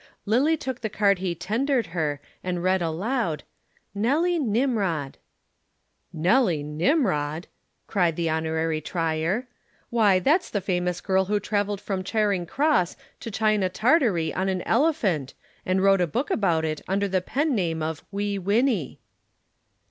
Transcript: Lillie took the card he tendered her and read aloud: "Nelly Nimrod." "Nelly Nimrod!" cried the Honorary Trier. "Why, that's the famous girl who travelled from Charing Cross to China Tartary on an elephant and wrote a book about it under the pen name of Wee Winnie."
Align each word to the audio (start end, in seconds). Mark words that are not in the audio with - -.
Lillie 0.25 0.57
took 0.57 0.81
the 0.81 0.89
card 0.89 1.19
he 1.19 1.35
tendered 1.35 1.85
her 1.93 2.19
and 2.43 2.63
read 2.63 2.81
aloud: 2.81 3.43
"Nelly 3.93 4.39
Nimrod." 4.39 5.19
"Nelly 6.11 6.63
Nimrod!" 6.63 7.45
cried 7.85 8.15
the 8.15 8.27
Honorary 8.27 8.81
Trier. 8.81 9.45
"Why, 9.91 10.17
that's 10.17 10.49
the 10.49 10.59
famous 10.59 11.01
girl 11.01 11.25
who 11.25 11.39
travelled 11.39 11.79
from 11.81 12.03
Charing 12.03 12.47
Cross 12.47 12.95
to 13.19 13.29
China 13.29 13.69
Tartary 13.69 14.33
on 14.33 14.49
an 14.49 14.63
elephant 14.63 15.35
and 15.67 15.83
wrote 15.83 16.01
a 16.01 16.07
book 16.07 16.31
about 16.31 16.65
it 16.65 16.81
under 16.87 17.07
the 17.07 17.21
pen 17.21 17.53
name 17.53 17.83
of 17.83 18.03
Wee 18.11 18.39
Winnie." 18.39 18.99